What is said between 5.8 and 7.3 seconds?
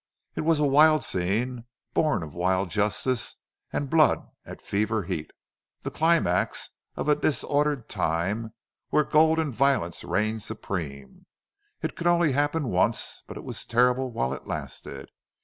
the climax of a